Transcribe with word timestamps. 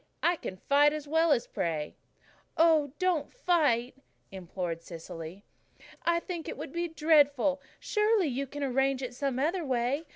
I 0.23 0.35
can 0.35 0.57
fight 0.57 0.93
as 0.93 1.07
well 1.07 1.31
as 1.31 1.45
pray." 1.45 1.95
"Oh, 2.57 2.91
don't 2.97 3.31
fight," 3.31 3.95
implored 4.31 4.81
Cecily. 4.81 5.45
"I 6.01 6.19
think 6.19 6.49
it 6.49 6.57
would 6.57 6.71
be 6.73 6.87
dreadful. 6.87 7.61
Surely 7.79 8.25
you 8.25 8.47
can 8.47 8.63
arrange 8.63 9.03
it 9.03 9.13
some 9.13 9.37
other 9.37 9.63
way. 9.63 10.07